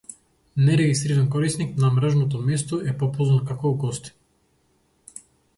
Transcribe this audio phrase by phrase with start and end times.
[0.57, 5.25] Нерегистриран корисник на мрежното место е попознат како гостин.